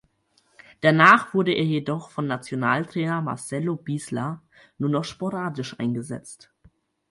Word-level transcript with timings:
Danach 0.79 1.31
wurde 1.35 1.51
er 1.51 1.63
jedoch 1.63 2.09
von 2.09 2.25
Nationaltrainer 2.25 3.21
Marcelo 3.21 3.75
Bielsa 3.75 4.41
nur 4.79 4.89
noch 4.89 5.03
sporadisch 5.03 5.79
eingesetzt. 5.79 6.51